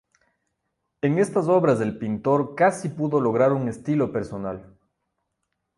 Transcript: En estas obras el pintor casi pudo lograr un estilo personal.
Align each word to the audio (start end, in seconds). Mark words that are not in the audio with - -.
En 1.03 1.19
estas 1.23 1.47
obras 1.47 1.79
el 1.79 1.95
pintor 1.99 2.55
casi 2.55 2.89
pudo 2.89 3.21
lograr 3.21 3.53
un 3.53 3.69
estilo 3.69 4.11
personal. 4.11 4.75